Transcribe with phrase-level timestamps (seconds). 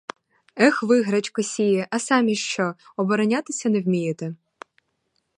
[0.57, 4.35] Ех ви, гречкосії, а самі ж що, оборонятися не вмієте?